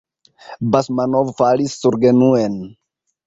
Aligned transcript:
Basmanov 0.75 1.29
falis 1.41 1.77
surgenuen. 1.83 2.57